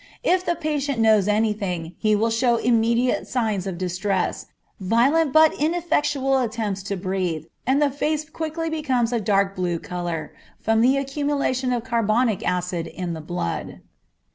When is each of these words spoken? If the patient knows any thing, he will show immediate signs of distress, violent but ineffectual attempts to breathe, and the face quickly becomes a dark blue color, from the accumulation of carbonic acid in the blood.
If 0.23 0.43
the 0.43 0.55
patient 0.55 0.97
knows 0.99 1.27
any 1.27 1.53
thing, 1.53 1.93
he 1.99 2.15
will 2.15 2.31
show 2.31 2.55
immediate 2.57 3.27
signs 3.27 3.67
of 3.67 3.77
distress, 3.77 4.47
violent 4.79 5.31
but 5.31 5.53
ineffectual 5.59 6.39
attempts 6.39 6.81
to 6.89 6.97
breathe, 6.97 7.45
and 7.67 7.79
the 7.79 7.91
face 7.91 8.27
quickly 8.27 8.67
becomes 8.67 9.13
a 9.13 9.21
dark 9.21 9.55
blue 9.55 9.77
color, 9.77 10.33
from 10.59 10.81
the 10.81 10.97
accumulation 10.97 11.71
of 11.71 11.83
carbonic 11.83 12.41
acid 12.43 12.87
in 12.87 13.13
the 13.13 13.21
blood. 13.21 13.81